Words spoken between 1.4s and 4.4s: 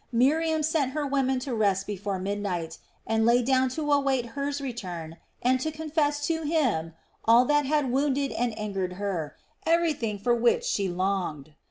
to rest before midnight, and lay down to await